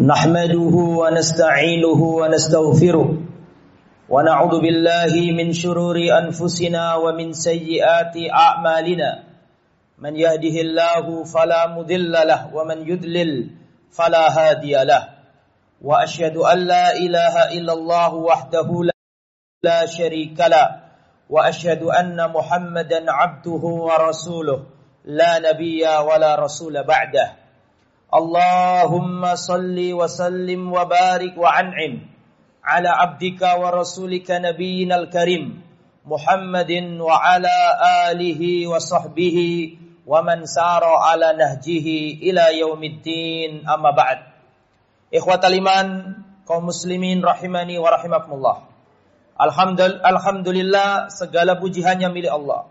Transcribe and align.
نحمده 0.00 0.76
ونستعينه 1.00 2.00
ونستغفره 2.02 3.08
ونعوذ 4.08 4.54
بالله 4.60 5.12
من 5.36 5.52
شرور 5.52 5.96
أنفسنا 5.96 6.94
ومن 6.94 7.32
سيئات 7.32 8.16
أعمالنا. 8.16 9.24
من 9.98 10.16
يهده 10.16 10.56
الله 10.60 11.24
فلا 11.24 11.66
مذل 11.76 12.12
له 12.12 12.54
ومن 12.54 12.88
يذلل 12.88 13.50
فلا 13.92 14.24
هادي 14.38 14.84
له. 14.84 15.08
وأشهد 15.82 16.36
أن 16.36 16.58
لا 16.58 16.96
إله 16.96 17.34
إلا 17.60 17.72
الله 17.72 18.14
وحده 18.14 18.68
لا 19.62 19.86
شريك 19.86 20.40
له. 20.40 20.80
وأشهد 21.28 21.82
أن 21.82 22.16
محمدا 22.32 23.12
عبده 23.12 23.64
ورسوله. 23.88 24.60
لا 25.04 25.38
نبي 25.38 25.84
ولا 25.84 26.40
رسول 26.40 26.82
بعده. 26.88 27.39
Allahumma 28.10 29.38
salli 29.38 29.94
wa 29.94 30.10
sallim 30.10 30.66
wa 30.66 30.82
barik 30.84 31.38
wa 31.38 31.54
an'im 31.54 32.10
ala 32.66 32.90
abdika 33.06 33.54
wa 33.54 33.70
rasulika 33.70 34.42
nabiyyina 34.42 34.98
al-karim 34.98 35.62
Muhammadin 36.02 36.98
wa 36.98 37.22
ala 37.22 38.10
alihi 38.10 38.66
wa 38.66 38.82
sahbihi 38.82 39.78
wa 40.08 40.26
man 40.26 40.42
sara 40.42 40.90
ala 41.14 41.38
ila 41.38 42.44
kaum 46.50 46.66
muslimin 46.66 47.22
rahimani 47.22 47.78
wa 47.78 47.94
rahimakumullah. 47.94 48.66
Alhamdulillah 49.38 51.14
segala 51.14 51.62
puji 51.62 51.86
hanya 51.86 52.10
milik 52.10 52.32
Allah. 52.34 52.66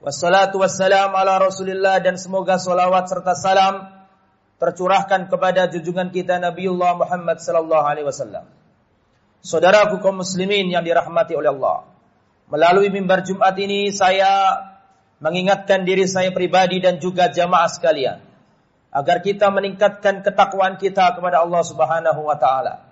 Wassalatu 0.00 0.56
wassalam 0.56 1.12
ala 1.12 1.36
rasulillah 1.36 2.00
dan 2.00 2.16
semoga 2.16 2.56
salawat 2.56 3.12
serta 3.12 3.36
salam 3.36 4.03
tercurahkan 4.58 5.26
kepada 5.26 5.66
junjungan 5.70 6.14
kita 6.14 6.38
Nabiullah 6.38 6.98
Muhammad 6.98 7.42
sallallahu 7.42 7.84
alaihi 7.84 8.06
wasallam. 8.06 8.46
Saudaraku 9.44 10.00
kaum 10.00 10.24
muslimin 10.24 10.72
yang 10.72 10.80
dirahmati 10.80 11.36
oleh 11.36 11.52
Allah. 11.52 11.84
Melalui 12.48 12.88
mimbar 12.88 13.24
Jumat 13.24 13.56
ini 13.60 13.92
saya 13.92 14.56
mengingatkan 15.20 15.84
diri 15.84 16.04
saya 16.04 16.32
pribadi 16.32 16.80
dan 16.80 17.00
juga 17.00 17.32
jamaah 17.32 17.68
sekalian 17.68 18.18
agar 18.94 19.24
kita 19.24 19.50
meningkatkan 19.50 20.22
ketakwaan 20.22 20.78
kita 20.78 21.18
kepada 21.18 21.42
Allah 21.42 21.62
Subhanahu 21.66 22.20
wa 22.22 22.36
taala 22.38 22.86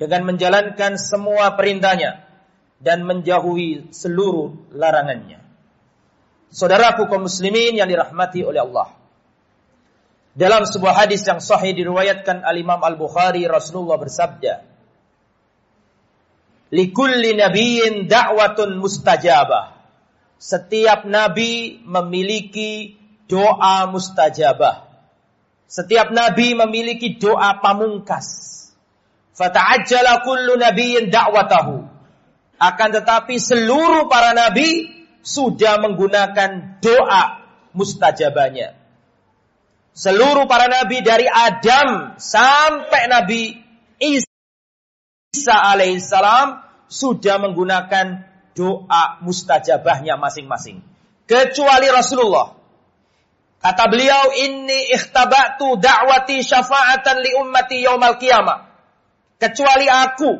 dengan 0.00 0.26
menjalankan 0.26 0.98
semua 0.98 1.54
perintahnya 1.54 2.26
dan 2.82 3.06
menjauhi 3.06 3.94
seluruh 3.94 4.74
larangannya. 4.74 5.38
Saudaraku 6.50 7.06
kaum 7.06 7.26
muslimin 7.26 7.78
yang 7.78 7.86
dirahmati 7.86 8.42
oleh 8.42 8.62
Allah. 8.62 9.03
Dalam 10.34 10.66
sebuah 10.66 11.06
hadis 11.06 11.22
yang 11.22 11.38
sahih 11.38 11.78
diriwayatkan 11.78 12.42
al-Imam 12.42 12.82
Al-Bukhari 12.82 13.46
Rasulullah 13.46 14.02
bersabda, 14.02 14.66
"Likulli 16.74 17.38
nabiyyin 17.38 18.10
da'watun 18.10 18.82
mustajabah." 18.82 19.78
Setiap 20.34 21.06
nabi 21.06 21.78
memiliki 21.86 22.98
doa 23.30 23.86
mustajabah. 23.86 24.90
Setiap 25.70 26.10
nabi 26.10 26.58
memiliki 26.58 27.14
doa 27.14 27.62
pamungkas. 27.62 28.50
Fata'ajjala 29.38 30.26
kullu 30.26 30.58
nabiyyin 30.58 31.14
da'watahu. 31.14 31.78
Akan 32.58 32.90
tetapi 32.90 33.38
seluruh 33.38 34.10
para 34.10 34.34
nabi 34.34 34.90
sudah 35.22 35.78
menggunakan 35.78 36.82
doa 36.82 37.22
mustajabahnya 37.70 38.83
seluruh 39.94 40.50
para 40.50 40.66
nabi 40.66 41.00
dari 41.00 41.30
Adam 41.30 42.18
sampai 42.18 43.02
Nabi 43.06 43.42
Isa 44.02 45.54
alaihissalam 45.54 46.60
sudah 46.90 47.38
menggunakan 47.40 48.26
doa 48.54 49.18
mustajabahnya 49.22 50.14
masing-masing. 50.18 50.82
Kecuali 51.24 51.88
Rasulullah. 51.90 52.54
Kata 53.58 53.88
beliau, 53.88 54.28
ini 54.44 54.92
ikhtabatu 54.92 55.80
da'wati 55.80 56.44
syafa'atan 56.44 57.24
li 57.24 57.32
ummati 57.32 57.80
yaumal 57.80 58.20
qiyamah. 58.20 58.68
Kecuali 59.40 59.88
aku, 59.88 60.30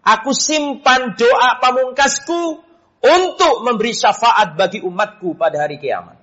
aku 0.00 0.30
simpan 0.32 1.12
doa 1.12 1.60
pamungkasku 1.60 2.40
untuk 3.04 3.54
memberi 3.68 3.92
syafaat 3.92 4.56
bagi 4.56 4.80
umatku 4.80 5.36
pada 5.36 5.68
hari 5.68 5.76
kiamat. 5.76 6.16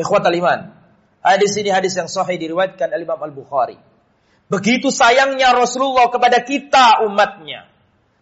Ikhwatal 0.00 0.36
iman. 0.40 0.79
Hadis 1.20 1.52
ini 1.60 1.68
hadis 1.68 1.92
yang 2.00 2.08
sahih 2.08 2.40
diriwayatkan 2.40 2.88
oleh 2.88 3.04
Imam 3.04 3.20
Al-Bukhari. 3.20 3.76
Begitu 4.50 4.88
sayangnya 4.88 5.52
Rasulullah 5.52 6.08
kepada 6.08 6.42
kita 6.42 7.04
umatnya. 7.06 7.68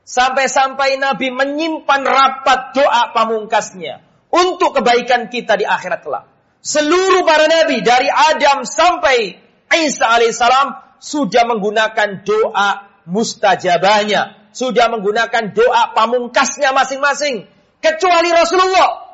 Sampai-sampai 0.03 0.99
Nabi 0.99 1.31
menyimpan 1.31 2.03
rapat 2.05 2.75
doa 2.75 3.15
pamungkasnya. 3.15 4.05
Untuk 4.29 4.77
kebaikan 4.77 5.33
kita 5.33 5.57
di 5.57 5.65
akhirat 5.65 6.05
kelak. 6.05 6.29
Seluruh 6.61 7.25
para 7.25 7.49
Nabi 7.49 7.81
dari 7.81 8.13
Adam 8.13 8.67
sampai 8.69 9.41
Isa 9.73 10.05
alaihissalam 10.05 11.01
sudah 11.01 11.49
menggunakan 11.49 12.27
doa 12.27 12.93
mustajabahnya. 13.09 14.53
Sudah 14.53 14.91
menggunakan 14.93 15.55
doa 15.57 15.97
pamungkasnya 15.97 16.77
masing-masing. 16.77 17.47
Kecuali 17.79 18.29
Rasulullah 18.35 19.08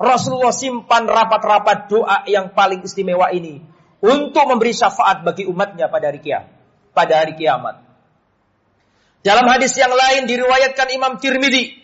Rasulullah 0.00 0.56
simpan 0.56 1.04
rapat-rapat 1.04 1.92
doa 1.92 2.24
yang 2.24 2.56
paling 2.56 2.80
istimewa 2.80 3.28
ini 3.36 3.60
untuk 4.00 4.48
memberi 4.48 4.72
syafaat 4.72 5.20
bagi 5.20 5.44
umatnya 5.44 5.92
pada 5.92 6.08
hari 6.08 6.24
kiamat. 6.24 6.48
Pada 6.96 7.20
hari 7.20 7.36
kiamat. 7.36 7.84
Dalam 9.20 9.44
hadis 9.52 9.76
yang 9.76 9.92
lain 9.92 10.24
diriwayatkan 10.24 10.88
Imam 10.96 11.20
Tirmidzi, 11.20 11.76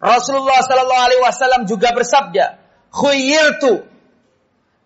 Rasulullah 0.00 0.64
Sallallahu 0.64 1.04
Alaihi 1.12 1.20
Wasallam 1.20 1.62
juga 1.68 1.92
bersabda, 1.92 2.56
"Khuyyirtu 2.88 3.84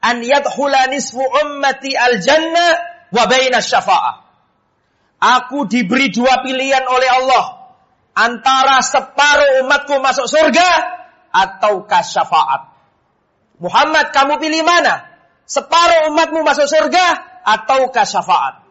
an 0.03 0.19
yadkhula 0.27 0.91
nisfu 0.91 1.23
ummati 1.23 1.95
al 1.95 2.19
jannah 2.19 2.73
wa 3.15 3.25
baina 3.31 3.63
syafa'ah." 3.63 4.27
Aku 5.23 5.71
diberi 5.71 6.11
dua 6.11 6.43
pilihan 6.43 6.83
oleh 6.83 7.11
Allah 7.23 7.71
antara 8.19 8.83
separuh 8.83 9.63
umatku 9.63 10.03
masuk 10.03 10.27
surga 10.27 10.69
atau 11.31 11.87
syafaat. 11.87 12.72
Muhammad 13.63 14.11
kamu 14.11 14.43
pilih 14.43 14.67
mana? 14.67 15.07
Separuh 15.47 16.11
umatmu 16.11 16.43
masuk 16.43 16.67
surga 16.67 17.07
atau 17.47 17.87
syafaat? 17.95 18.67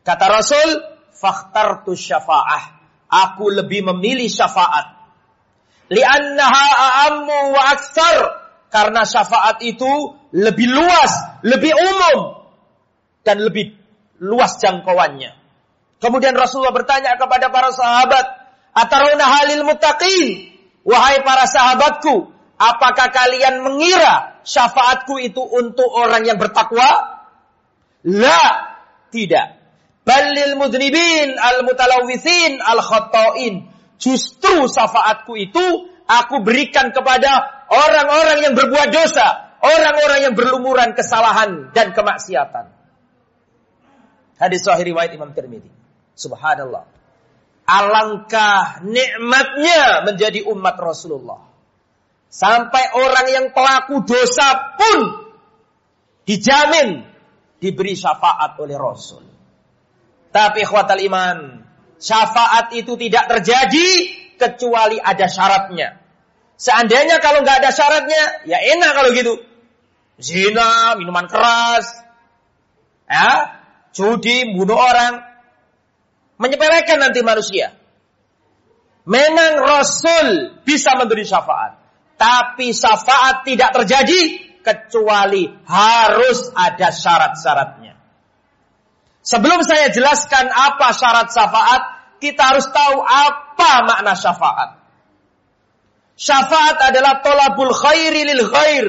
Kata 0.00 0.24
Rasul, 0.32 0.68
fakhtartu 1.12 1.92
syafa'ah. 1.92 2.80
Aku 3.10 3.52
lebih 3.52 3.84
memilih 3.92 4.32
syafaat. 4.32 4.96
Li'annaha 5.92 6.66
a'ammu 6.72 7.38
wa 7.52 7.62
aksar. 7.76 8.16
Karena 8.70 9.02
syafaat 9.02 9.60
itu 9.66 10.14
lebih 10.32 10.70
luas, 10.70 11.42
lebih 11.44 11.74
umum. 11.74 12.40
Dan 13.20 13.44
lebih 13.44 13.76
luas 14.22 14.56
jangkauannya. 14.62 15.36
Kemudian 16.00 16.32
Rasulullah 16.32 16.72
bertanya 16.72 17.20
kepada 17.20 17.52
para 17.52 17.68
sahabat, 17.74 18.24
Ataruna 18.72 19.26
halil 19.26 19.66
muttaqin? 19.66 20.56
Wahai 20.86 21.20
para 21.20 21.44
sahabatku, 21.44 22.39
Apakah 22.60 23.08
kalian 23.08 23.64
mengira 23.64 24.44
syafaatku 24.44 25.16
itu 25.16 25.40
untuk 25.40 25.88
orang 25.88 26.28
yang 26.28 26.36
bertakwa? 26.36 27.24
La, 28.04 28.44
tidak. 29.08 29.56
Balil 30.04 30.60
mudnibin 30.60 31.40
al 31.40 31.64
mutalawithin 31.64 32.60
al 32.60 32.84
khata'in. 32.84 33.64
Justru 33.96 34.68
syafaatku 34.68 35.40
itu 35.40 35.88
aku 36.04 36.44
berikan 36.44 36.92
kepada 36.92 37.64
orang-orang 37.72 38.44
yang 38.44 38.52
berbuat 38.52 38.92
dosa, 38.92 39.56
orang-orang 39.64 40.20
yang 40.28 40.34
berlumuran 40.36 40.92
kesalahan 40.92 41.72
dan 41.72 41.96
kemaksiatan. 41.96 42.76
Hadis 44.36 44.64
sahih 44.64 44.84
riwayat 44.84 45.16
Imam 45.16 45.32
Tirmidzi. 45.32 45.68
Subhanallah. 46.12 46.84
Alangkah 47.64 48.84
nikmatnya 48.84 50.04
menjadi 50.04 50.44
umat 50.48 50.76
Rasulullah. 50.76 51.49
Sampai 52.30 52.94
orang 52.94 53.26
yang 53.26 53.46
pelaku 53.50 54.06
dosa 54.06 54.78
pun 54.78 54.98
dijamin 56.22 57.02
diberi 57.58 57.98
syafaat 57.98 58.54
oleh 58.62 58.78
Rasul. 58.78 59.26
Tapi 60.30 60.62
khwatal 60.62 61.02
iman, 61.10 61.66
syafaat 61.98 62.70
itu 62.78 62.94
tidak 62.94 63.26
terjadi 63.26 63.88
kecuali 64.38 65.02
ada 65.02 65.26
syaratnya. 65.26 65.98
Seandainya 66.54 67.18
kalau 67.18 67.42
nggak 67.42 67.66
ada 67.66 67.70
syaratnya, 67.74 68.46
ya 68.46 68.62
enak 68.78 68.90
kalau 68.94 69.10
gitu. 69.10 69.34
Zina, 70.22 70.94
minuman 70.94 71.26
keras, 71.26 71.88
ya, 73.10 73.58
judi, 73.90 74.54
bunuh 74.54 74.78
orang, 74.78 75.18
menyepelekan 76.38 77.00
nanti 77.00 77.26
manusia. 77.26 77.74
Memang 79.08 79.58
Rasul 79.64 80.60
bisa 80.62 80.94
memberi 80.94 81.26
syafaat. 81.26 81.79
Tapi 82.20 82.76
syafaat 82.76 83.48
tidak 83.48 83.72
terjadi 83.80 84.20
kecuali 84.60 85.48
harus 85.64 86.52
ada 86.52 86.92
syarat-syaratnya. 86.92 87.96
Sebelum 89.24 89.64
saya 89.64 89.88
jelaskan 89.88 90.52
apa 90.52 90.92
syarat 90.92 91.32
syafaat, 91.32 91.82
kita 92.20 92.52
harus 92.52 92.68
tahu 92.68 93.00
apa 93.00 93.70
makna 93.88 94.12
syafaat. 94.12 94.80
Syafaat 96.20 96.76
adalah 96.92 97.24
tolabul 97.24 97.72
khairi 97.72 98.28
lil 98.28 98.44
khair. 98.52 98.86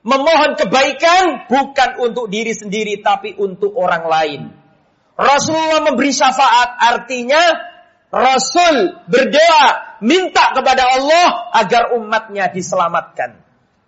Memohon 0.00 0.56
kebaikan 0.56 1.44
bukan 1.52 2.00
untuk 2.00 2.32
diri 2.32 2.56
sendiri 2.56 3.04
tapi 3.04 3.36
untuk 3.36 3.76
orang 3.76 4.04
lain. 4.08 4.40
Rasulullah 5.20 5.84
memberi 5.84 6.08
syafaat 6.08 6.80
artinya 6.80 7.69
Rasul 8.10 9.06
berdoa 9.06 9.98
minta 10.02 10.50
kepada 10.50 10.82
Allah 10.98 11.54
agar 11.54 11.94
umatnya 11.94 12.50
diselamatkan. 12.50 13.38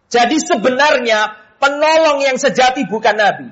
Jadi 0.07 0.39
sebenarnya 0.39 1.35
penolong 1.59 2.23
yang 2.23 2.39
sejati 2.39 2.87
bukan 2.87 3.19
Nabi. 3.19 3.49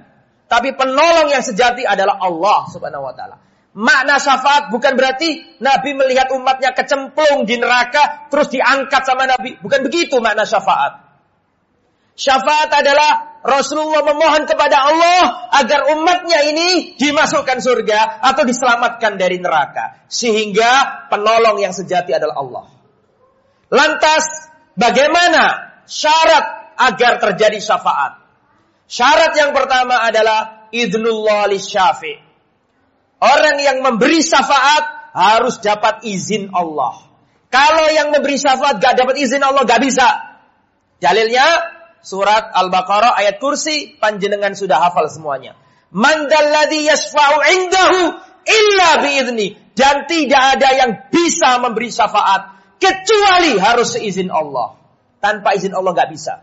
Tapi 0.50 0.74
penolong 0.74 1.30
yang 1.30 1.42
sejati 1.42 1.82
adalah 1.86 2.18
Allah 2.22 2.66
subhanahu 2.70 3.06
wa 3.06 3.14
ta'ala. 3.14 3.36
Makna 3.70 4.18
syafaat 4.18 4.74
bukan 4.74 4.98
berarti 4.98 5.58
Nabi 5.62 5.94
melihat 5.94 6.34
umatnya 6.34 6.74
kecemplung 6.74 7.46
di 7.46 7.54
neraka 7.54 8.26
terus 8.26 8.50
diangkat 8.50 9.02
sama 9.06 9.30
Nabi. 9.30 9.62
Bukan 9.62 9.86
begitu 9.86 10.18
makna 10.18 10.42
syafaat. 10.42 11.06
Syafaat 12.18 12.70
adalah 12.74 13.29
Rasulullah 13.40 14.04
memohon 14.04 14.44
kepada 14.44 14.76
Allah 14.84 15.48
agar 15.56 15.96
umatnya 15.96 16.44
ini 16.44 16.92
dimasukkan 17.00 17.64
surga 17.64 18.20
atau 18.20 18.44
diselamatkan 18.44 19.16
dari 19.16 19.40
neraka. 19.40 20.04
Sehingga 20.12 21.06
penolong 21.08 21.56
yang 21.56 21.72
sejati 21.72 22.12
adalah 22.12 22.36
Allah. 22.36 22.64
Lantas 23.72 24.52
bagaimana 24.76 25.80
syarat 25.88 26.76
agar 26.76 27.16
terjadi 27.16 27.56
syafaat? 27.56 28.20
Syarat 28.84 29.32
yang 29.32 29.56
pertama 29.56 30.04
adalah 30.04 30.68
idnullah 30.74 31.48
li 31.48 31.56
syafi' 31.56 32.30
Orang 33.20 33.60
yang 33.60 33.84
memberi 33.84 34.24
syafaat 34.24 35.12
harus 35.12 35.60
dapat 35.60 36.08
izin 36.08 36.56
Allah. 36.56 37.04
Kalau 37.52 37.86
yang 37.92 38.08
memberi 38.16 38.40
syafaat 38.40 38.80
gak 38.80 38.96
dapat 38.96 39.20
izin 39.20 39.44
Allah 39.44 39.68
gak 39.68 39.84
bisa. 39.84 40.08
Dalilnya 41.04 41.44
surat 42.00 42.52
Al-Baqarah 42.52 43.16
ayat 43.16 43.40
kursi 43.40 43.96
panjenengan 43.96 44.56
sudah 44.56 44.80
hafal 44.80 45.08
semuanya. 45.08 45.56
Mandalladhi 45.90 46.86
yashfa'u 46.86 47.36
indahu 47.50 48.00
illa 48.46 48.88
biizni 49.04 49.58
dan 49.74 50.04
tidak 50.06 50.42
ada 50.58 50.68
yang 50.76 50.90
bisa 51.08 51.58
memberi 51.60 51.90
syafaat 51.92 52.60
kecuali 52.80 53.60
harus 53.60 53.96
seizin 53.96 54.32
Allah. 54.32 54.76
Tanpa 55.20 55.52
izin 55.52 55.76
Allah 55.76 55.92
gak 55.92 56.10
bisa. 56.10 56.40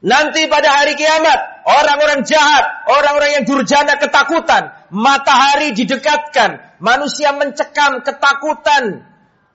Nanti 0.00 0.44
pada 0.48 0.80
hari 0.80 0.96
kiamat, 0.96 1.64
orang-orang 1.64 2.24
jahat, 2.24 2.88
orang-orang 2.88 3.40
yang 3.40 3.44
durjana 3.44 3.96
ketakutan, 4.00 4.72
matahari 4.92 5.72
didekatkan, 5.72 6.80
manusia 6.80 7.32
mencekam 7.36 8.04
ketakutan, 8.04 9.04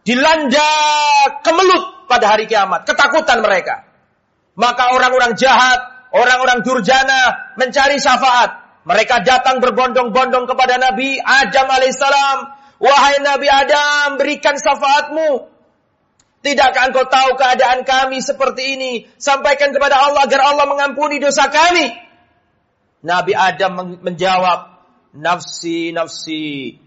dilanda 0.01 0.69
kemelut 1.45 2.09
pada 2.09 2.33
hari 2.33 2.49
kiamat, 2.49 2.85
ketakutan 2.89 3.41
mereka. 3.41 3.90
Maka 4.55 4.95
orang-orang 4.95 5.39
jahat, 5.39 5.79
orang-orang 6.11 6.63
durjana 6.65 7.55
mencari 7.55 7.97
syafaat. 7.97 8.83
Mereka 8.83 9.21
datang 9.21 9.61
berbondong-bondong 9.61 10.49
kepada 10.49 10.81
Nabi 10.81 11.21
Adam 11.21 11.67
alaihissalam. 11.69 12.37
Wahai 12.81 13.21
Nabi 13.21 13.45
Adam, 13.45 14.17
berikan 14.17 14.57
syafaatmu. 14.57 15.47
Tidakkah 16.41 16.89
engkau 16.89 17.05
tahu 17.05 17.37
keadaan 17.37 17.85
kami 17.85 18.17
seperti 18.25 18.73
ini? 18.73 18.91
Sampaikan 19.21 19.69
kepada 19.69 20.01
Allah 20.01 20.25
agar 20.25 20.41
Allah 20.41 20.65
mengampuni 20.65 21.21
dosa 21.21 21.45
kami. 21.53 21.93
Nabi 23.05 23.37
Adam 23.37 24.01
menjawab, 24.01 24.71
nafsi 25.13 25.93
nafsi. 25.93 26.81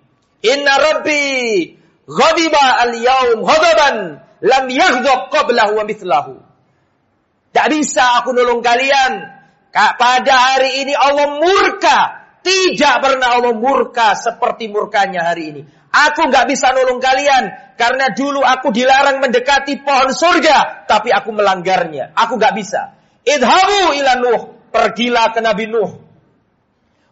Inna 0.45 0.75
Rabbi 0.77 1.25
ghadiba 2.05 2.65
al-yaum 2.85 3.39
ghadaban 3.47 3.97
lam 4.45 4.65
yaghdab 4.69 5.33
qablahu 5.33 5.73
wa 5.79 5.85
mithlahu. 5.87 6.35
Tak 7.55 7.67
bisa 7.71 8.19
aku 8.21 8.35
nolong 8.35 8.59
kalian. 8.59 9.31
Pada 9.71 10.35
hari 10.35 10.83
ini 10.83 10.93
Allah 10.99 11.39
murka. 11.39 11.99
Tidak 12.45 13.01
pernah 13.01 13.41
Allah 13.41 13.57
murka 13.57 14.13
seperti 14.19 14.69
murkanya 14.69 15.33
hari 15.33 15.55
ini. 15.55 15.63
Aku 15.95 16.27
nggak 16.29 16.51
bisa 16.51 16.75
nolong 16.75 16.99
kalian 16.99 17.75
karena 17.79 18.11
dulu 18.13 18.43
aku 18.43 18.75
dilarang 18.75 19.23
mendekati 19.23 19.81
pohon 19.81 20.11
surga, 20.11 20.85
tapi 20.91 21.09
aku 21.15 21.31
melanggarnya. 21.33 22.13
Aku 22.13 22.37
nggak 22.37 22.53
bisa. 22.59 22.99
Idhabu 23.25 23.97
ila 23.97 24.13
Nuh, 24.21 24.41
pergilah 24.75 25.33
ke 25.33 25.41
Nabi 25.41 25.71
Nuh. 25.71 25.91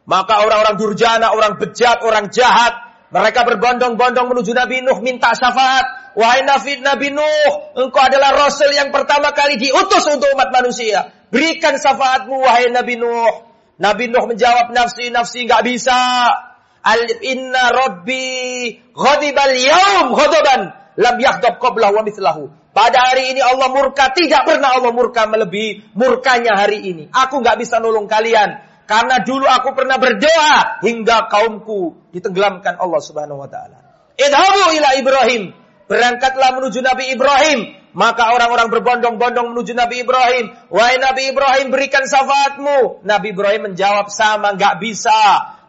Maka 0.04 0.42
orang-orang 0.44 0.76
durjana, 0.76 1.32
orang 1.32 1.56
bejat, 1.56 2.02
orang 2.02 2.28
jahat, 2.28 2.91
mereka 3.12 3.44
berbondong-bondong 3.44 4.26
menuju 4.32 4.56
Nabi 4.56 4.80
Nuh 4.80 5.04
minta 5.04 5.36
syafaat. 5.36 6.16
Wahai 6.16 6.48
Nabi, 6.48 6.80
Nabi 6.80 7.12
Nuh, 7.12 7.76
engkau 7.76 8.00
adalah 8.00 8.32
Rasul 8.32 8.72
yang 8.72 8.88
pertama 8.88 9.36
kali 9.36 9.60
diutus 9.60 10.08
untuk 10.08 10.32
umat 10.32 10.48
manusia. 10.48 11.12
Berikan 11.28 11.76
syafaatmu 11.76 12.40
wahai 12.40 12.72
Nabi 12.72 12.96
Nuh. 12.96 13.44
Nabi 13.76 14.08
Nuh 14.08 14.24
menjawab 14.24 14.72
nafsi, 14.72 15.12
nafsi 15.12 15.44
nggak 15.44 15.60
bisa. 15.60 16.00
Al 16.82 17.04
inna 17.20 17.68
rabbi 17.68 18.80
ghadibal 18.96 19.54
yaum 19.60 20.16
ghadaban 20.16 20.72
lam 20.96 21.16
yakhdab 21.20 21.60
qablahu 21.60 22.00
wa 22.00 22.02
mithlahu. 22.08 22.48
Pada 22.72 23.12
hari 23.12 23.36
ini 23.36 23.44
Allah 23.44 23.68
murka, 23.68 24.08
tidak 24.16 24.48
pernah 24.48 24.72
Allah 24.72 24.96
murka 24.96 25.28
melebihi 25.28 25.92
murkanya 25.92 26.56
hari 26.56 26.80
ini. 26.80 27.12
Aku 27.12 27.44
nggak 27.44 27.60
bisa 27.60 27.76
nolong 27.76 28.08
kalian 28.08 28.71
karena 28.84 29.22
dulu 29.22 29.46
aku 29.46 29.72
pernah 29.72 29.96
berdoa 29.96 30.82
hingga 30.82 31.30
kaumku 31.30 32.10
ditenggelamkan 32.12 32.76
Allah 32.78 33.00
Subhanahu 33.00 33.40
wa 33.40 33.48
taala. 33.48 33.78
Idhabu 34.18 34.74
ila 34.76 34.88
Ibrahim. 34.98 35.42
Berangkatlah 35.86 36.56
menuju 36.56 36.80
Nabi 36.80 37.12
Ibrahim. 37.12 37.60
Maka 37.92 38.32
orang-orang 38.32 38.72
berbondong-bondong 38.72 39.52
menuju 39.52 39.76
Nabi 39.76 40.00
Ibrahim. 40.00 40.48
Wahai 40.72 40.96
Nabi 40.96 41.28
Ibrahim 41.28 41.68
berikan 41.68 42.08
syafaatmu. 42.08 43.04
Nabi 43.04 43.36
Ibrahim 43.36 43.72
menjawab 43.72 44.08
sama 44.08 44.56
nggak 44.56 44.80
bisa. 44.80 45.12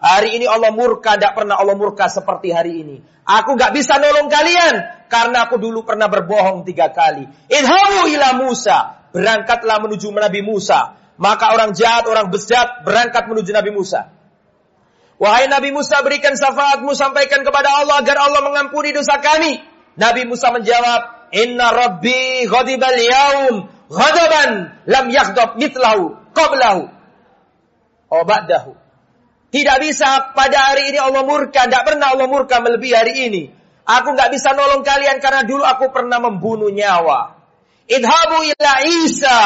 Hari 0.03 0.35
ini 0.35 0.43
Allah 0.47 0.75
murka, 0.75 1.15
tidak 1.15 1.31
pernah 1.31 1.55
Allah 1.55 1.79
murka 1.79 2.11
seperti 2.11 2.51
hari 2.51 2.83
ini. 2.83 2.99
Aku 3.23 3.55
gak 3.55 3.71
bisa 3.71 3.95
nolong 4.03 4.27
kalian 4.27 5.07
karena 5.07 5.47
aku 5.47 5.55
dulu 5.55 5.87
pernah 5.87 6.11
berbohong 6.11 6.67
tiga 6.67 6.91
kali. 6.91 7.23
Idhamu 7.47 8.11
ila 8.11 8.35
Musa, 8.35 9.07
berangkatlah 9.15 9.79
menuju 9.79 10.11
Nabi 10.11 10.43
Musa. 10.43 11.02
Maka 11.17 11.53
orang 11.53 11.77
jahat, 11.77 12.09
orang 12.09 12.33
besar 12.33 12.81
berangkat 12.81 13.29
menuju 13.29 13.53
Nabi 13.53 13.69
Musa. 13.69 14.09
Wahai 15.21 15.45
Nabi 15.45 15.69
Musa 15.69 16.01
berikan 16.01 16.33
syafaatmu 16.33 16.91
sampaikan 16.97 17.45
kepada 17.45 17.69
Allah 17.69 18.01
agar 18.01 18.17
Allah 18.17 18.41
mengampuni 18.41 18.91
dosa 18.91 19.21
kami. 19.21 19.61
Nabi 19.93 20.25
Musa 20.25 20.49
menjawab, 20.49 21.31
Inna 21.33 21.69
Rabbi 21.69 22.49
ghadibal 22.49 22.97
yaum 22.97 23.55
ghadaban 23.89 24.73
lam 24.89 25.05
yakhdab 25.13 25.57
mitlahu 25.61 26.17
qablahu. 26.33 26.89
Oh 28.09 28.23
ba'dahu. 28.25 28.77
Tidak 29.53 29.77
bisa 29.85 30.33
pada 30.33 30.73
hari 30.73 30.93
ini 30.93 30.97
Allah 30.97 31.21
murka. 31.25 31.69
Tidak 31.69 31.83
pernah 31.85 32.17
Allah 32.17 32.25
murka 32.25 32.57
melebihi 32.57 32.93
hari 32.93 33.13
ini. 33.29 33.43
Aku 33.85 34.17
nggak 34.17 34.33
bisa 34.33 34.53
nolong 34.57 34.81
kalian 34.81 35.21
karena 35.21 35.45
dulu 35.45 35.61
aku 35.61 35.93
pernah 35.93 36.17
membunuh 36.17 36.73
nyawa. 36.73 37.42
Idhabu 37.87 38.37
ila 38.47 38.73
Isa. 39.03 39.39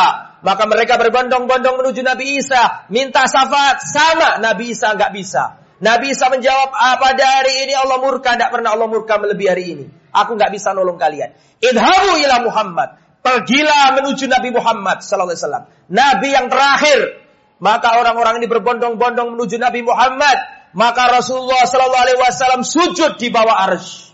Maka 0.46 0.64
mereka 0.70 1.02
berbondong-bondong 1.02 1.82
menuju 1.82 2.02
Nabi 2.06 2.38
Isa. 2.38 2.88
Minta 2.94 3.26
syafaat. 3.26 3.82
Sama 3.82 4.38
Nabi 4.38 4.74
Isa 4.74 4.94
nggak 4.94 5.12
bisa. 5.14 5.58
Nabi 5.78 6.14
Isa 6.14 6.30
menjawab, 6.30 6.74
pada 6.74 7.26
hari 7.42 7.68
ini 7.68 7.74
Allah 7.74 7.98
murka. 8.02 8.38
Tidak 8.38 8.50
pernah 8.54 8.78
Allah 8.78 8.88
murka 8.90 9.18
melebihi 9.18 9.50
hari 9.50 9.66
ini. 9.74 9.86
Aku 10.14 10.38
nggak 10.38 10.54
bisa 10.54 10.74
nolong 10.74 10.98
kalian. 10.98 11.34
Idhabu 11.62 12.18
ila 12.22 12.36
Muhammad. 12.46 12.90
Pergilah 13.22 13.98
menuju 13.98 14.30
Nabi 14.30 14.50
Muhammad 14.56 15.04
wasallam. 15.04 15.68
Nabi 15.92 16.28
yang 16.32 16.48
terakhir 16.48 17.28
maka 17.58 17.98
orang-orang 17.98 18.38
ini 18.42 18.48
berbondong-bondong 18.50 19.34
menuju 19.34 19.58
Nabi 19.58 19.82
Muhammad. 19.82 20.38
Maka 20.78 21.10
Rasulullah 21.10 21.66
Sallallahu 21.66 22.04
Alaihi 22.06 22.20
Wasallam 22.22 22.62
sujud 22.62 23.18
di 23.18 23.34
bawah 23.34 23.66
ars. 23.66 24.14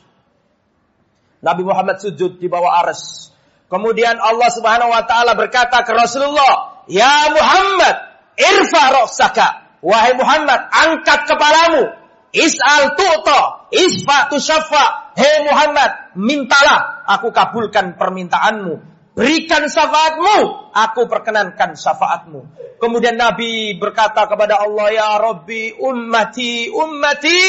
Nabi 1.44 1.68
Muhammad 1.68 2.00
sujud 2.00 2.40
di 2.40 2.48
bawah 2.48 2.72
ars. 2.72 3.33
Kemudian 3.74 4.22
Allah 4.22 4.54
Subhanahu 4.54 4.94
Wa 4.94 5.02
Taala 5.10 5.34
berkata 5.34 5.82
ke 5.82 5.98
Rasulullah, 5.98 6.86
Ya 6.86 7.34
Muhammad, 7.34 7.96
irfa 8.38 8.94
roksaka. 9.02 9.82
Wahai 9.82 10.14
Muhammad, 10.14 10.70
angkat 10.70 11.26
kepalamu. 11.26 11.90
Is'al 12.34 12.94
tu'ta, 12.94 13.70
isfa 13.74 14.30
tu 14.30 14.38
syafa. 14.38 15.14
Hei 15.18 15.46
Muhammad, 15.50 16.14
mintalah, 16.18 17.06
aku 17.10 17.34
kabulkan 17.34 17.98
permintaanmu. 17.98 18.94
Berikan 19.14 19.70
syafaatmu, 19.70 20.70
aku 20.74 21.06
perkenankan 21.06 21.78
syafaatmu. 21.78 22.46
Kemudian 22.82 23.18
Nabi 23.18 23.78
berkata 23.78 24.26
kepada 24.26 24.62
Allah, 24.62 24.90
Ya 24.90 25.10
Rabbi, 25.18 25.78
ummati, 25.78 26.70
ummati. 26.74 27.42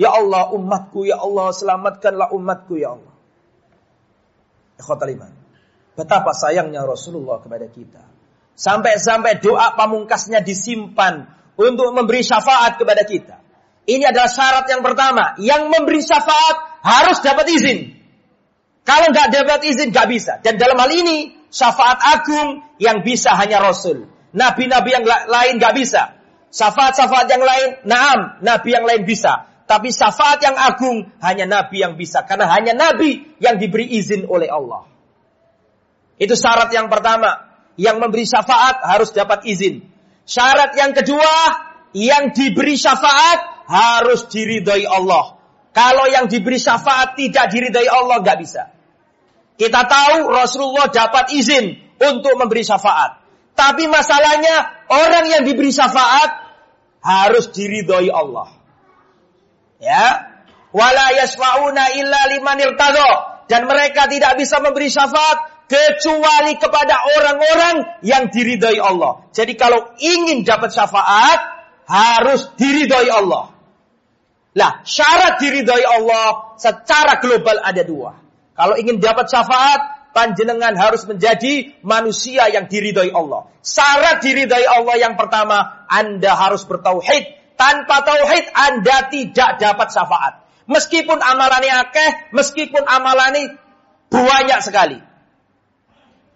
Ya 0.00 0.12
Allah, 0.12 0.52
umatku, 0.52 1.04
Ya 1.04 1.20
Allah, 1.20 1.52
selamatkanlah 1.52 2.32
umatku, 2.32 2.80
Ya 2.80 2.96
Allah. 2.96 3.12
Ikhwatal 4.80 5.12
iman. 5.12 5.35
Betapa 5.96 6.36
sayangnya 6.36 6.84
Rasulullah 6.84 7.40
kepada 7.40 7.66
kita. 7.72 8.04
Sampai-sampai 8.56 9.40
doa 9.40 9.72
pamungkasnya 9.72 10.44
disimpan 10.44 11.24
untuk 11.56 11.92
memberi 11.96 12.20
syafaat 12.20 12.76
kepada 12.76 13.02
kita. 13.08 13.40
Ini 13.88 14.04
adalah 14.12 14.28
syarat 14.28 14.68
yang 14.68 14.84
pertama. 14.84 15.36
Yang 15.40 15.72
memberi 15.72 16.04
syafaat 16.04 16.84
harus 16.84 17.18
dapat 17.24 17.48
izin. 17.48 17.78
Kalau 18.86 19.10
nggak 19.10 19.28
dapat 19.34 19.60
izin, 19.66 19.90
nggak 19.90 20.08
bisa. 20.08 20.32
Dan 20.44 20.60
dalam 20.60 20.78
hal 20.78 20.92
ini, 20.92 21.34
syafaat 21.50 21.98
agung 22.00 22.62
yang 22.78 23.02
bisa 23.02 23.34
hanya 23.34 23.58
Rasul. 23.58 24.06
Nabi-nabi 24.36 24.90
yang 24.94 25.04
lain 25.06 25.58
nggak 25.58 25.74
bisa. 25.74 26.16
Syafaat-syafaat 26.52 27.26
yang 27.28 27.42
lain, 27.42 27.68
naam, 27.84 28.40
nabi 28.40 28.72
yang 28.72 28.86
lain 28.86 29.02
bisa. 29.04 29.44
Tapi 29.66 29.90
syafaat 29.90 30.38
yang 30.40 30.54
agung 30.54 31.10
hanya 31.18 31.44
nabi 31.44 31.82
yang 31.82 31.98
bisa. 31.98 32.22
Karena 32.22 32.46
hanya 32.48 32.72
nabi 32.72 33.36
yang 33.42 33.58
diberi 33.58 33.90
izin 33.98 34.24
oleh 34.30 34.46
Allah. 34.46 34.86
Itu 36.16 36.34
syarat 36.36 36.72
yang 36.72 36.88
pertama. 36.88 37.44
Yang 37.76 37.96
memberi 38.00 38.24
syafaat 38.24 38.80
harus 38.84 39.12
dapat 39.12 39.44
izin. 39.44 39.84
Syarat 40.24 40.72
yang 40.80 40.96
kedua, 40.96 41.32
yang 41.92 42.32
diberi 42.32 42.74
syafaat 42.80 43.68
harus 43.68 44.26
diridhoi 44.32 44.88
Allah. 44.88 45.36
Kalau 45.76 46.08
yang 46.08 46.24
diberi 46.24 46.56
syafaat 46.56 47.20
tidak 47.20 47.52
diridhoi 47.52 47.84
Allah, 47.84 48.24
nggak 48.24 48.38
bisa. 48.40 48.72
Kita 49.60 49.84
tahu 49.84 50.32
Rasulullah 50.32 50.88
dapat 50.88 51.32
izin 51.36 51.76
untuk 52.00 52.36
memberi 52.40 52.64
syafaat. 52.64 53.24
Tapi 53.56 53.88
masalahnya 53.88 54.84
orang 54.88 55.32
yang 55.32 55.42
diberi 55.44 55.72
syafaat 55.72 56.44
harus 57.00 57.52
diridhoi 57.52 58.08
Allah. 58.12 58.52
Ya. 59.80 60.32
Wala 60.76 61.06
yasfa'una 61.16 61.96
illa 61.96 62.20
liman. 62.36 62.60
Dan 63.48 63.64
mereka 63.64 64.08
tidak 64.12 64.36
bisa 64.36 64.60
memberi 64.60 64.92
syafaat 64.92 65.55
kecuali 65.66 66.54
kepada 66.58 66.94
orang-orang 67.18 67.76
yang 68.06 68.30
diridhoi 68.30 68.78
Allah. 68.78 69.26
Jadi 69.34 69.58
kalau 69.58 69.94
ingin 69.98 70.46
dapat 70.46 70.70
syafaat 70.70 71.40
harus 71.86 72.50
diridhoi 72.58 73.10
Allah. 73.10 73.54
Lah, 74.56 74.80
syarat 74.88 75.36
diridhoi 75.36 75.84
Allah 75.84 76.56
secara 76.56 77.20
global 77.20 77.60
ada 77.60 77.82
dua. 77.84 78.16
Kalau 78.56 78.74
ingin 78.80 78.96
dapat 79.04 79.28
syafaat, 79.28 80.10
panjenengan 80.16 80.72
harus 80.80 81.04
menjadi 81.04 81.76
manusia 81.84 82.48
yang 82.48 82.64
diridhoi 82.64 83.12
Allah. 83.12 83.52
Syarat 83.60 84.24
diridhoi 84.24 84.64
Allah 84.64 84.96
yang 84.96 85.14
pertama, 85.20 85.84
Anda 85.92 86.32
harus 86.32 86.64
bertauhid. 86.64 87.36
Tanpa 87.60 88.00
tauhid, 88.00 88.48
Anda 88.56 89.12
tidak 89.12 89.60
dapat 89.60 89.92
syafaat. 89.92 90.46
Meskipun 90.66 91.20
amalannya 91.20 91.72
akeh, 91.84 92.10
meskipun 92.32 92.80
amalannya 92.80 93.60
banyak 94.08 94.60
sekali. 94.64 94.98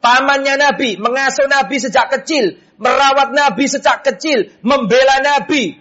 Pamannya 0.01 0.57
Nabi, 0.57 0.97
mengasuh 0.97 1.45
Nabi 1.45 1.77
sejak 1.77 2.09
kecil, 2.09 2.57
merawat 2.81 3.37
Nabi 3.37 3.69
sejak 3.69 4.01
kecil, 4.01 4.49
membela 4.65 5.21
Nabi. 5.21 5.77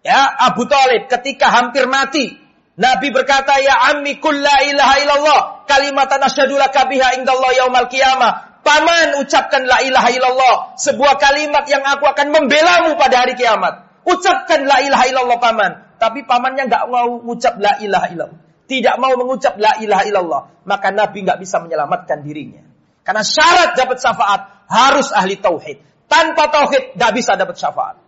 Ya, 0.00 0.24
Abu 0.48 0.64
Talib 0.64 1.06
ketika 1.12 1.52
hampir 1.52 1.84
mati, 1.84 2.32
Nabi 2.80 3.12
berkata, 3.12 3.60
Ya 3.60 3.92
ammi 3.92 4.16
kulla 4.16 4.64
ilaha 4.64 4.96
illallah, 5.04 5.40
kalimatan 5.68 6.24
asyhadu 6.24 6.56
laka 6.56 6.88
biha 6.88 7.20
indallah 7.20 7.52
yaumal 7.52 7.92
qiyamah. 7.92 8.64
Paman 8.64 9.20
ucapkan 9.20 9.66
la 9.66 9.82
ilaha 9.84 10.08
illallah, 10.14 10.54
sebuah 10.78 11.18
kalimat 11.18 11.66
yang 11.66 11.82
aku 11.82 12.08
akan 12.08 12.30
membelamu 12.30 12.94
pada 12.94 13.26
hari 13.26 13.34
kiamat. 13.34 13.90
Ucapkan 14.06 14.64
la 14.64 14.80
ilaha 14.80 15.04
illallah 15.10 15.38
paman. 15.42 15.72
Tapi 15.98 16.24
pamannya 16.26 16.70
nggak 16.70 16.84
mau 16.90 17.20
mengucap 17.20 17.58
la 17.58 17.78
ilaha 17.82 18.06
illallah. 18.10 18.40
Tidak 18.66 18.94
mau 19.02 19.12
mengucap 19.18 19.58
la 19.58 19.76
ilaha 19.82 20.02
illallah. 20.06 20.42
Maka 20.64 20.88
Nabi 20.94 21.26
nggak 21.26 21.38
bisa 21.42 21.58
menyelamatkan 21.58 22.22
dirinya. 22.22 22.71
Karena 23.02 23.26
syarat 23.26 23.74
dapat 23.74 23.98
syafaat 23.98 24.40
harus 24.70 25.10
ahli 25.10 25.38
tauhid. 25.38 25.82
Tanpa 26.06 26.48
tauhid 26.48 26.94
nggak 26.94 27.12
bisa 27.18 27.34
dapat 27.34 27.58
syafaat. 27.58 27.98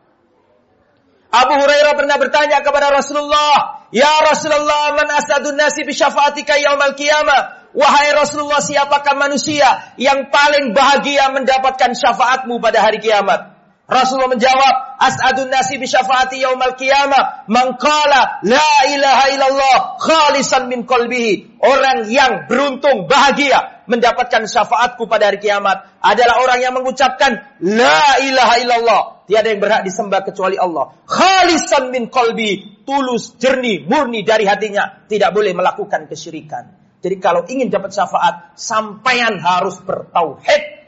Abu 1.34 1.54
Hurairah 1.58 1.98
pernah 1.98 2.14
bertanya 2.14 2.62
kepada 2.62 2.94
Rasulullah, 2.94 3.82
"Ya 3.90 4.22
Rasulullah, 4.22 4.94
man 4.94 5.10
asadun 5.18 5.58
nasi 5.58 5.82
bi 5.82 5.90
syafaatika 5.90 6.54
yaumal 6.62 6.94
qiyamah?" 6.94 7.66
Wahai 7.74 8.14
Rasulullah, 8.14 8.62
siapakah 8.62 9.18
manusia 9.18 9.66
yang 9.98 10.30
paling 10.30 10.78
bahagia 10.78 11.34
mendapatkan 11.34 11.90
syafaatmu 11.98 12.62
pada 12.62 12.86
hari 12.86 13.02
kiamat? 13.02 13.50
Rasulullah 13.90 14.30
menjawab, 14.30 14.74
As'adun 15.02 15.50
nasi 15.50 15.82
bi 15.82 15.90
syafaati 15.90 16.38
yaumal 16.38 16.78
qiyamah, 16.78 17.50
man 17.50 17.74
qala 17.82 18.46
la 18.46 18.74
ilaha 18.94 19.24
illallah 19.34 19.76
khalisan 19.98 20.70
min 20.70 20.86
qalbihi. 20.86 21.58
Orang 21.66 22.06
yang 22.14 22.46
beruntung, 22.46 23.10
bahagia 23.10 23.74
mendapatkan 23.87 24.49
syafaatku 24.49 25.05
pada 25.09 25.33
hari 25.33 25.41
kiamat 25.41 26.00
adalah 26.00 26.41
orang 26.45 26.59
yang 26.62 26.75
mengucapkan 26.76 27.43
la 27.61 28.21
ilaha 28.25 28.55
illallah. 28.61 29.03
Tiada 29.25 29.49
yang 29.49 29.61
berhak 29.64 29.88
disembah 29.88 30.21
kecuali 30.21 30.61
Allah. 30.61 30.93
Khalisan 31.09 31.88
min 31.88 32.12
qalbi, 32.12 32.85
tulus, 32.85 33.41
jernih, 33.41 33.88
murni 33.88 34.21
dari 34.21 34.45
hatinya, 34.45 35.09
tidak 35.09 35.33
boleh 35.33 35.57
melakukan 35.57 36.05
kesyirikan. 36.05 36.76
Jadi 37.00 37.17
kalau 37.21 37.45
ingin 37.49 37.73
dapat 37.73 37.93
syafaat, 37.93 38.57
sampean 38.57 39.41
harus 39.41 39.81
bertauhid 39.81 40.85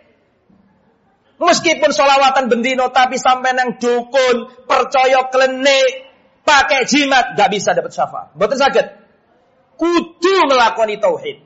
Meskipun 1.37 1.93
solawatan 1.93 2.49
bendino 2.49 2.88
tapi 2.88 3.21
sampai 3.21 3.53
nang 3.53 3.76
dukun, 3.76 4.65
percaya 4.65 5.29
klenik, 5.29 6.09
pakai 6.41 6.88
jimat, 6.88 7.37
gak 7.37 7.53
bisa 7.53 7.76
dapat 7.76 7.93
syafaat. 7.93 8.33
Betul 8.33 8.57
sakit. 8.57 8.87
Kudu 9.76 10.37
melakoni 10.49 10.97
tauhid. 10.97 11.45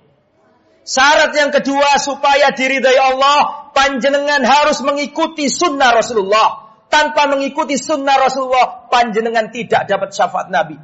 Syarat 0.80 1.36
yang 1.36 1.52
kedua 1.52 2.00
supaya 2.00 2.50
diridai 2.56 2.96
Allah, 2.96 3.70
panjenengan 3.76 4.40
harus 4.42 4.80
mengikuti 4.80 5.52
sunnah 5.52 5.92
Rasulullah. 5.92 6.72
Tanpa 6.90 7.30
mengikuti 7.30 7.78
sunnah 7.78 8.18
Rasulullah, 8.18 8.90
panjenengan 8.90 9.54
tidak 9.54 9.86
dapat 9.86 10.10
syafaat 10.10 10.50
Nabi. 10.50 10.74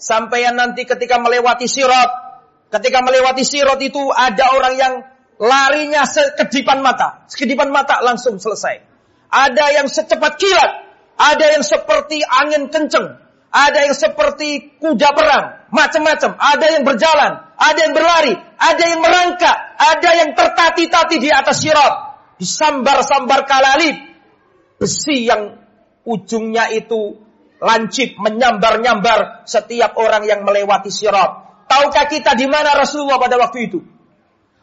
Sampai 0.00 0.48
nanti 0.52 0.88
ketika 0.88 1.20
melewati 1.20 1.68
sirat, 1.68 2.08
ketika 2.72 3.04
melewati 3.04 3.44
sirat 3.44 3.80
itu 3.84 4.00
ada 4.12 4.56
orang 4.56 4.74
yang 4.80 4.94
larinya 5.36 6.08
sekedipan 6.08 6.80
mata, 6.80 7.28
sekedipan 7.28 7.68
mata 7.68 8.00
langsung 8.00 8.40
selesai. 8.40 8.80
Ada 9.28 9.64
yang 9.76 9.86
secepat 9.90 10.40
kilat, 10.40 10.72
ada 11.20 11.44
yang 11.52 11.64
seperti 11.64 12.24
angin 12.24 12.72
kenceng, 12.72 13.20
ada 13.52 13.78
yang 13.84 13.96
seperti 13.96 14.76
kuda 14.80 15.08
perang, 15.12 15.44
macam-macam. 15.72 16.36
Ada 16.36 16.66
yang 16.76 16.84
berjalan, 16.84 17.32
ada 17.56 17.78
yang 17.88 17.94
berlari, 17.96 18.34
ada 18.60 18.84
yang 18.84 19.00
merangkak, 19.00 19.56
ada 19.80 20.10
yang 20.20 20.30
tertati-tati 20.36 21.16
di 21.16 21.32
atas 21.32 21.64
sirat, 21.64 21.94
disambar-sambar 22.36 23.48
kalalip, 23.48 23.96
besi 24.76 25.24
yang 25.24 25.56
ujungnya 26.04 26.68
itu 26.76 27.16
lancip 27.56 28.20
menyambar-nyambar 28.20 29.48
setiap 29.48 29.96
orang 29.96 30.28
yang 30.28 30.44
melewati 30.44 30.92
sirat. 30.92 31.64
Tahukah 31.66 32.06
kita 32.06 32.36
di 32.36 32.46
mana 32.46 32.76
Rasulullah 32.76 33.18
pada 33.18 33.40
waktu 33.40 33.72
itu? 33.72 33.80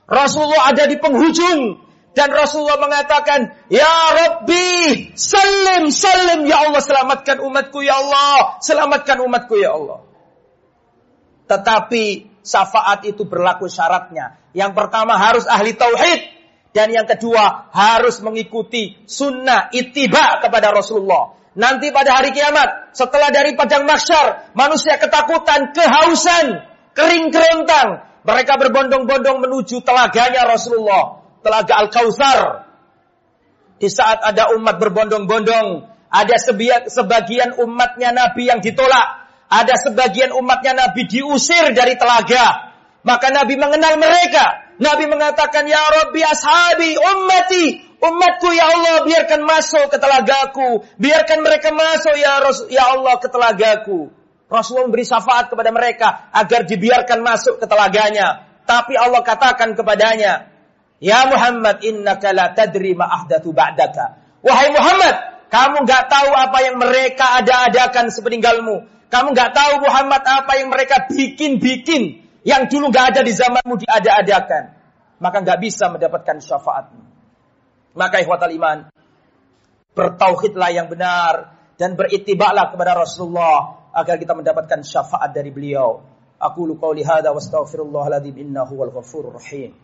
Rasulullah 0.08 0.72
ada 0.72 0.86
di 0.86 0.96
penghujung 1.02 1.82
dan 2.14 2.30
Rasulullah 2.30 2.78
mengatakan, 2.78 3.58
"Ya 3.74 3.90
Rabbi, 4.14 5.12
salim, 5.18 5.90
salim 5.90 6.46
ya 6.46 6.62
Allah, 6.62 6.80
selamatkan 6.80 7.42
umatku 7.42 7.82
ya 7.82 7.98
Allah, 7.98 8.62
selamatkan 8.62 9.18
umatku 9.26 9.58
ya 9.58 9.74
Allah." 9.74 10.06
Tetapi 11.50 12.33
syafaat 12.44 13.08
itu 13.08 13.24
berlaku 13.26 13.72
syaratnya. 13.72 14.38
Yang 14.54 14.72
pertama 14.78 15.18
harus 15.18 15.48
ahli 15.50 15.74
tauhid 15.74 16.22
dan 16.76 16.92
yang 16.92 17.08
kedua 17.08 17.72
harus 17.72 18.20
mengikuti 18.20 19.00
sunnah 19.08 19.72
ittiba 19.72 20.44
kepada 20.44 20.76
Rasulullah. 20.76 21.40
Nanti 21.54 21.94
pada 21.94 22.18
hari 22.18 22.34
kiamat, 22.34 22.98
setelah 22.98 23.30
dari 23.30 23.54
padang 23.54 23.86
mahsyar, 23.86 24.54
manusia 24.58 24.98
ketakutan, 24.98 25.70
kehausan, 25.70 26.66
kering 26.98 27.30
kerontang, 27.30 28.10
mereka 28.26 28.58
berbondong-bondong 28.58 29.38
menuju 29.38 29.86
telaganya 29.86 30.50
Rasulullah, 30.50 31.22
telaga 31.46 31.74
Al-Kautsar. 31.86 32.40
Di 33.78 33.86
saat 33.86 34.26
ada 34.26 34.50
umat 34.58 34.82
berbondong-bondong, 34.82 35.68
ada 36.10 36.36
sebagian 36.90 37.62
umatnya 37.62 38.10
Nabi 38.10 38.50
yang 38.50 38.58
ditolak, 38.58 39.23
ada 39.54 39.78
sebagian 39.78 40.34
umatnya 40.34 40.74
Nabi 40.74 41.06
diusir 41.06 41.78
dari 41.78 41.94
telaga. 41.94 42.74
Maka 43.06 43.30
Nabi 43.30 43.54
mengenal 43.60 44.02
mereka. 44.02 44.74
Nabi 44.82 45.06
mengatakan, 45.06 45.70
Ya 45.70 45.84
Rabbi 45.84 46.26
ashabi 46.26 46.98
ummati, 46.98 47.66
umatku 48.02 48.50
ya 48.50 48.66
Allah 48.74 49.06
biarkan 49.06 49.46
masuk 49.46 49.94
ke 49.94 49.98
telagaku. 50.02 50.82
Biarkan 50.98 51.46
mereka 51.46 51.70
masuk 51.70 52.16
ya, 52.18 52.42
Rasul, 52.42 52.74
ya 52.74 52.98
Allah 52.98 53.22
ke 53.22 53.30
telagaku. 53.30 54.10
Rasulullah 54.50 54.90
memberi 54.90 55.06
syafaat 55.06 55.50
kepada 55.54 55.70
mereka 55.70 56.30
agar 56.34 56.66
dibiarkan 56.66 57.22
masuk 57.22 57.62
ke 57.62 57.66
telaganya. 57.70 58.50
Tapi 58.64 58.98
Allah 58.98 59.22
katakan 59.22 59.76
kepadanya, 59.78 60.50
Ya 61.04 61.28
Muhammad, 61.28 61.84
innaka 61.84 62.32
la 62.32 62.56
tadri 62.56 62.96
ma 62.96 63.12
ahdatu 63.12 63.52
ba'daka. 63.52 64.40
Wahai 64.40 64.72
Muhammad, 64.72 65.16
kamu 65.52 65.84
nggak 65.84 66.04
tahu 66.08 66.30
apa 66.32 66.58
yang 66.64 66.80
mereka 66.80 67.44
ada-adakan 67.44 68.08
sepeninggalmu. 68.08 68.93
Kamu 69.14 69.30
nggak 69.30 69.52
tahu 69.54 69.74
Muhammad 69.86 70.26
apa 70.26 70.58
yang 70.58 70.74
mereka 70.74 71.06
bikin-bikin 71.06 72.26
yang 72.42 72.66
dulu 72.66 72.90
nggak 72.90 73.14
ada 73.14 73.22
di 73.22 73.30
zamanmu 73.30 73.78
diada-adakan. 73.78 74.74
Maka 75.22 75.38
nggak 75.46 75.60
bisa 75.62 75.94
mendapatkan 75.94 76.42
syafaatmu. 76.42 77.04
Maka 77.94 78.26
ikhwatal 78.26 78.50
iman, 78.58 78.90
bertauhidlah 79.94 80.70
yang 80.74 80.90
benar 80.90 81.54
dan 81.78 81.94
beritibaklah 81.94 82.74
kepada 82.74 82.98
Rasulullah 82.98 83.86
agar 83.94 84.18
kita 84.18 84.34
mendapatkan 84.34 84.82
syafaat 84.82 85.30
dari 85.30 85.54
beliau. 85.54 86.02
Aku 86.42 86.66
lu 86.66 86.82
qauli 86.82 87.06
hadza 87.06 87.30
wa 87.30 87.38
astaghfirullahaladzim 87.38 88.34
innahu 88.36 88.82
wal 88.82 88.90
ghafurur 88.90 89.38
rahim. 89.38 89.78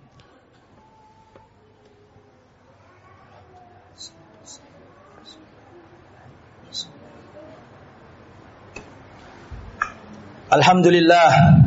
Alhamdulillah. 10.49 11.61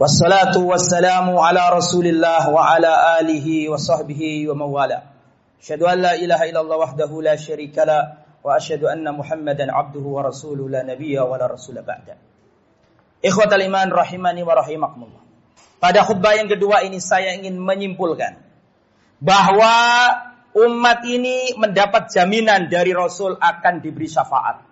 Wassalatu 0.00 0.72
wassalamu 0.72 1.36
ala 1.36 1.68
rasulillah 1.68 2.48
wa 2.48 2.64
ala 2.64 3.20
alihi 3.20 3.68
wa 3.68 3.76
sahbihi 3.76 4.48
wa 4.48 4.64
mawala. 4.64 5.12
Asyadu 5.60 5.84
an 5.84 6.00
la 6.00 6.16
ilaha 6.16 6.48
illallah 6.48 6.80
wahdahu 6.80 7.20
la 7.20 7.36
syarika 7.36 7.84
la 7.84 8.24
Wa 8.40 8.56
asyadu 8.56 8.88
anna 8.88 9.12
muhammadan 9.12 9.68
abduhu 9.68 10.16
wa 10.16 10.24
rasuluhu 10.24 10.72
la 10.72 10.80
nabiyya 10.80 11.28
wa 11.28 11.36
la 11.36 11.44
rasula 11.44 11.84
ba'da. 11.84 12.16
Ikhwatal 13.20 13.60
iman 13.68 13.92
rahimani 13.92 14.40
wa 14.40 14.56
rahimakumullah. 14.56 15.20
Pada 15.76 16.08
khutbah 16.08 16.40
yang 16.40 16.48
kedua 16.48 16.88
ini 16.88 17.04
saya 17.04 17.36
ingin 17.36 17.60
menyimpulkan 17.60 18.40
Bahwa 19.20 19.72
umat 20.56 21.04
ini 21.04 21.52
mendapat 21.60 22.08
jaminan 22.08 22.72
dari 22.72 22.96
Rasul 22.96 23.36
akan 23.36 23.84
diberi 23.84 24.08
syafaat. 24.08 24.64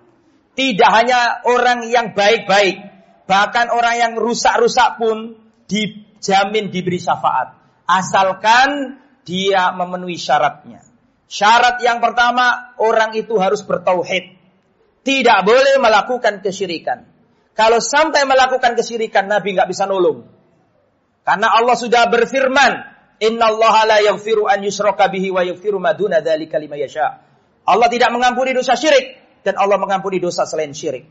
Tidak 0.57 0.91
hanya 0.93 1.45
orang 1.49 1.85
yang 1.89 2.17
baik-baik 2.17 2.92
Bahkan 3.27 3.67
orang 3.71 3.95
yang 3.99 4.13
rusak-rusak 4.19 4.99
pun 4.99 5.39
dijamin 5.71 6.69
diberi 6.69 6.99
syafaat. 6.99 7.55
Asalkan 7.87 8.99
dia 9.23 9.71
memenuhi 9.75 10.19
syaratnya. 10.19 10.83
Syarat 11.31 11.81
yang 11.81 12.03
pertama, 12.05 12.77
orang 12.77 13.17
itu 13.17 13.41
harus 13.41 13.65
bertauhid. 13.65 14.37
Tidak 15.03 15.39
boleh 15.43 15.81
melakukan 15.81 16.45
kesyirikan. 16.45 17.09
Kalau 17.57 17.81
sampai 17.81 18.29
melakukan 18.29 18.77
kesyirikan, 18.77 19.29
Nabi 19.29 19.57
nggak 19.57 19.69
bisa 19.71 19.89
nolong. 19.89 20.29
Karena 21.23 21.49
Allah 21.57 21.77
sudah 21.79 22.11
berfirman, 22.11 22.73
Inna 23.23 23.55
Allah 23.55 23.75
la 23.87 23.99
yaghfiru 24.03 24.51
an 24.51 24.67
yushraka 24.67 25.07
bihi 25.07 25.31
wa 25.31 25.47
yaghfiru 25.47 25.79
maduna 25.79 26.19
dzalika 26.19 26.59
liman 26.59 26.83
yasha. 26.83 27.23
Allah 27.63 27.87
tidak 27.87 28.11
mengampuni 28.11 28.51
dosa 28.51 28.75
syirik 28.75 29.15
dan 29.47 29.55
Allah 29.55 29.79
mengampuni 29.79 30.19
dosa 30.19 30.43
selain 30.43 30.75
syirik. 30.75 31.07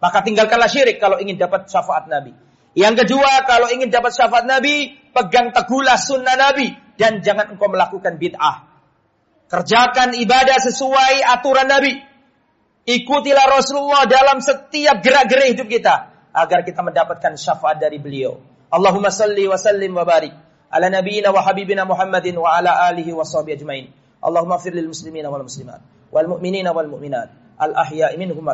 Maka 0.00 0.24
tinggalkanlah 0.24 0.66
syirik 0.72 0.96
kalau 0.96 1.20
ingin 1.20 1.36
dapat 1.36 1.68
syafaat 1.68 2.08
Nabi. 2.08 2.32
Yang 2.72 3.04
kedua, 3.04 3.44
kalau 3.44 3.68
ingin 3.68 3.92
dapat 3.92 4.16
syafaat 4.16 4.48
Nabi, 4.48 4.96
pegang 5.12 5.52
teguhlah 5.52 6.00
sunnah 6.00 6.40
Nabi. 6.40 6.72
Dan 6.96 7.20
jangan 7.20 7.52
engkau 7.56 7.68
melakukan 7.68 8.16
bid'ah. 8.16 8.68
Kerjakan 9.50 10.16
ibadah 10.16 10.56
sesuai 10.62 11.20
aturan 11.26 11.68
Nabi. 11.68 11.98
Ikutilah 12.86 13.46
Rasulullah 13.50 14.08
dalam 14.08 14.40
setiap 14.40 15.04
gerak-gerik 15.04 15.58
hidup 15.58 15.68
kita. 15.68 15.94
Agar 16.32 16.62
kita 16.62 16.80
mendapatkan 16.80 17.36
syafaat 17.36 17.82
dari 17.82 17.98
beliau. 18.00 18.40
Allahumma 18.70 19.10
salli 19.10 19.44
wa 19.50 19.58
sallim 19.58 19.92
wa 19.92 20.06
barik. 20.06 20.32
Ala 20.70 20.86
nabiyina 20.86 21.34
wa 21.34 21.42
habibina 21.42 21.82
Muhammadin 21.82 22.38
wa 22.38 22.54
ala 22.54 22.86
alihi 22.88 23.10
wa 23.10 23.26
sahbihi 23.26 23.58
ajmain. 23.58 23.90
Allahumma 24.22 24.62
firlil 24.62 24.86
muslimina 24.86 25.26
wal 25.26 25.42
muslimat. 25.42 25.82
Wal 26.14 26.30
mu'minina 26.30 26.70
wal 26.70 26.86
mu'minat. 26.86 27.58
Al 27.58 27.74
ahya'i 27.74 28.14
minhum 28.14 28.46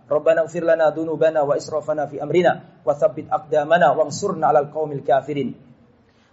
ربنا 0.06 0.40
اغفر 0.46 0.62
لنا 0.62 0.94
ذنوبنا 0.94 1.40
وإسرافنا 1.42 2.06
في 2.06 2.22
أمرنا 2.22 2.60
وثبت 2.86 3.26
أقدامنا 3.26 3.90
وانصرنا 3.90 4.46
على 4.46 4.58
القوم 4.58 4.92
الكافرين 4.92 5.54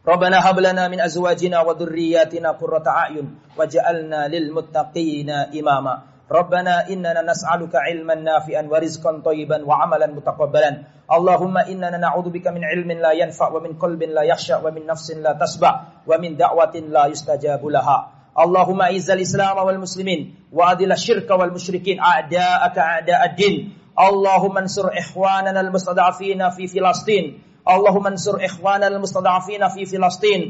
ربنا 0.07 0.37
هب 0.49 0.59
لنا 0.59 0.87
من 0.87 1.01
أزواجنا 1.01 1.61
وذرياتنا 1.61 2.49
قرة 2.51 2.87
أعين 2.87 3.25
وجعلنا 3.57 4.27
للمتقين 4.27 5.29
إماما 5.29 5.93
ربنا 6.31 6.89
إننا 6.89 7.21
نسألك 7.21 7.73
علما 7.75 8.15
نافعا 8.15 8.61
ورزقا 8.61 9.11
طيبا 9.25 9.65
وعملا 9.65 10.07
متقبلا 10.07 10.71
اللهم 11.17 11.57
إننا 11.57 11.97
نعوذ 11.97 12.29
بك 12.29 12.47
من 12.47 12.63
علم 12.63 12.91
لا 12.91 13.11
ينفع 13.11 13.47
ومن 13.57 13.73
قلب 13.81 14.03
لا 14.03 14.21
يخشع 14.21 14.61
ومن 14.65 14.85
نفس 14.85 15.11
لا 15.17 15.33
تشبع 15.33 15.73
ومن 16.07 16.37
دعوة 16.37 16.75
لا 16.93 17.05
يستجاب 17.05 17.65
لها 17.65 17.97
اللهم 18.44 18.80
اعز 18.80 19.10
الاسلام 19.10 19.56
والمسلمين 19.66 20.34
واذل 20.52 20.92
الشرك 20.92 21.30
والمشركين 21.30 22.00
اعداءك 22.00 22.78
اعداء 22.78 23.20
الدين 23.30 23.72
اللهم 24.08 24.58
انصر 24.58 24.86
اخواننا 24.98 25.60
المستضعفين 25.60 26.50
في 26.50 26.66
فلسطين 26.66 27.24
اللهم 27.68 28.06
انصر 28.06 28.44
اخواننا 28.44 28.86
المستضعفين 28.86 29.68
في 29.68 29.84
فلسطين 29.86 30.40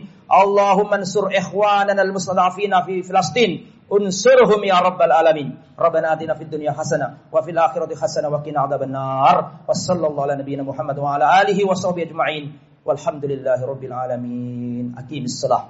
اللهم 0.42 0.94
انصر 0.94 1.24
اخواننا 1.38 2.02
المستضعفين 2.02 2.72
في 2.86 3.02
فلسطين 3.02 3.50
انصرهم 3.92 4.64
يا 4.64 4.78
رب 4.78 5.02
العالمين 5.02 5.48
ربنا 5.78 6.12
اتنا 6.12 6.34
في 6.34 6.42
الدنيا 6.44 6.72
حسنه 6.72 7.06
وفي 7.32 7.50
الاخره 7.50 7.90
حسنه 7.96 8.28
وقنا 8.28 8.60
عذاب 8.60 8.82
النار 8.82 9.36
وصلى 9.68 10.06
الله 10.06 10.22
على 10.22 10.34
نبينا 10.36 10.62
محمد 10.62 10.98
وعلى 10.98 11.24
اله 11.42 11.58
وصحبه 11.70 12.02
اجمعين 12.02 12.44
والحمد 12.84 13.24
لله 13.24 13.66
رب 13.66 13.84
العالمين 13.84 14.94
اقيم 14.98 15.24
الصلاه 15.24 15.64